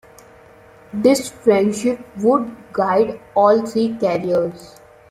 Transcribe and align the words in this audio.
This 0.95 1.29
friendship 1.29 1.99
would 2.23 2.55
guide 2.73 3.19
all 3.35 3.63
three 3.63 3.95
careers. 3.99 4.77